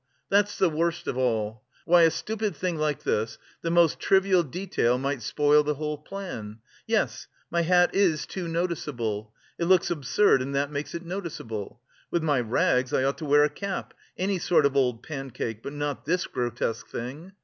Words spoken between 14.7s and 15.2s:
old